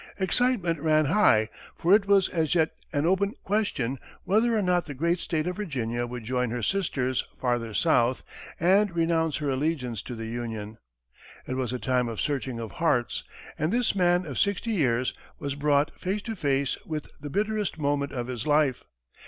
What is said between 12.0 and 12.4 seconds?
of